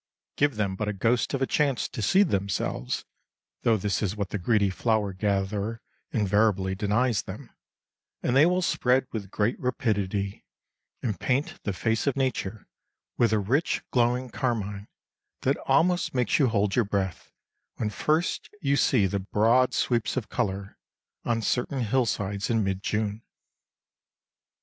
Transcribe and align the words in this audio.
Give 0.35 0.55
them 0.55 0.75
but 0.75 0.87
a 0.87 0.93
ghost 0.93 1.35
of 1.35 1.43
a 1.43 1.45
chance 1.45 1.87
to 1.89 2.01
seed 2.01 2.29
themselves 2.29 3.05
(though 3.61 3.77
this 3.77 4.01
is 4.01 4.15
what 4.15 4.29
the 4.29 4.39
greedy 4.39 4.71
flower 4.71 5.13
gatherer 5.13 5.79
invariably 6.11 6.73
denies 6.73 7.21
them), 7.21 7.51
and 8.23 8.35
they 8.35 8.47
will 8.47 8.63
spread 8.63 9.05
with 9.11 9.29
great 9.29 9.59
rapidity, 9.59 10.43
and 11.03 11.19
paint 11.19 11.59
the 11.65 11.71
face 11.71 12.07
of 12.07 12.15
nature 12.15 12.67
with 13.19 13.31
a 13.31 13.37
rich 13.37 13.83
glowing 13.91 14.31
carmine 14.31 14.87
that 15.43 15.57
almost 15.67 16.15
makes 16.15 16.39
you 16.39 16.47
hold 16.47 16.75
your 16.75 16.83
breath 16.85 17.31
when 17.75 17.91
first 17.91 18.49
you 18.59 18.75
see 18.77 19.05
the 19.05 19.19
broad 19.19 19.71
sweeps 19.71 20.17
of 20.17 20.29
colour 20.29 20.79
on 21.25 21.43
certain 21.43 21.81
hillsides 21.81 22.49
in 22.49 22.63
mid 22.63 22.81
June. 22.81 23.21